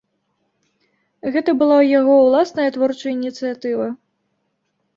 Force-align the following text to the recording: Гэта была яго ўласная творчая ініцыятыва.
Гэта 1.35 1.49
была 1.61 1.77
яго 1.99 2.17
ўласная 2.25 2.67
творчая 2.81 3.13
ініцыятыва. 3.19 3.87